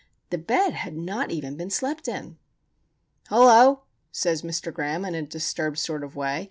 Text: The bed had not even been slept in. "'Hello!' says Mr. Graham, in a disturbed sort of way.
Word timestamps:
The 0.31 0.39
bed 0.39 0.73
had 0.73 0.97
not 0.97 1.29
even 1.29 1.55
been 1.55 1.69
slept 1.69 2.07
in. 2.07 2.39
"'Hello!' 3.29 3.83
says 4.11 4.41
Mr. 4.41 4.73
Graham, 4.73 5.05
in 5.05 5.13
a 5.13 5.21
disturbed 5.21 5.77
sort 5.77 6.03
of 6.03 6.15
way. 6.15 6.39